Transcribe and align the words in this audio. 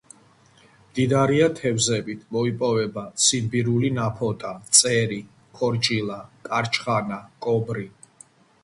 მდიდარია 0.85 1.49
თევზით, 1.59 2.23
მოიპოვება: 2.37 3.03
ციმბირული 3.27 3.93
ნაფოტა, 3.99 4.55
წერი, 4.81 5.21
ქორჭილა, 5.61 6.21
კარჩხანა, 6.51 7.23
კობრი. 7.47 7.89